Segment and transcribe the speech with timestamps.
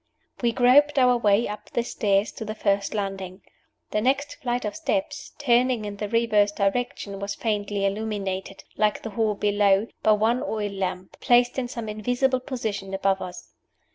[0.41, 3.43] We groped our way up the stairs to the first landing.
[3.91, 9.11] The next flight of steps, turning in the reverse direction, was faintly illuminated, like the
[9.11, 13.53] hall below, by one oil lamp, placed in some invisible position above us.